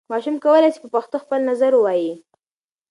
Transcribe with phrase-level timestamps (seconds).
[0.11, 2.13] ماشوم کولای سي په پښتو خپل نظر ووايي.